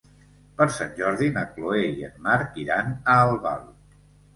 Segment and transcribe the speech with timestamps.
[0.61, 3.75] Per Sant Jordi na Chloé i en Marc iran a Albal.